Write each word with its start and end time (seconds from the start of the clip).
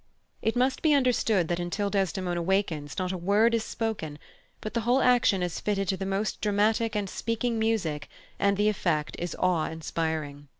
It 0.41 0.55
must 0.55 0.81
be 0.81 0.95
understood 0.95 1.47
that 1.49 1.59
until 1.59 1.91
Desdemona 1.91 2.41
wakens 2.41 2.97
not 2.97 3.11
a 3.11 3.17
word 3.19 3.53
is 3.53 3.63
spoken, 3.63 4.17
but 4.59 4.73
the 4.73 4.81
whole 4.81 4.99
action 4.99 5.43
is 5.43 5.59
fitted 5.59 5.87
to 5.89 5.95
the 5.97 6.07
most 6.07 6.41
dramatic 6.41 6.95
and 6.95 7.07
speaking 7.07 7.59
music, 7.59 8.09
and 8.39 8.57
the 8.57 8.67
effect 8.67 9.15
is 9.19 9.35
awe 9.37 9.69
inspiring. 9.69 10.47